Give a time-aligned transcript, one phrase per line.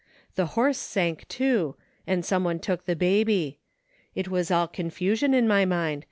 [0.33, 1.75] The horse sank, too,
[2.07, 3.59] and some one took the baby.
[4.15, 5.99] It is all confusion in my mind.